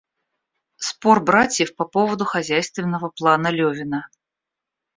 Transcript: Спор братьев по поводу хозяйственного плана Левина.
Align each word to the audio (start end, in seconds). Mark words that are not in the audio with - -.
Спор 0.77 1.19
братьев 1.23 1.75
по 1.75 1.85
поводу 1.85 2.25
хозяйственного 2.25 3.09
плана 3.11 3.51
Левина. 3.51 4.09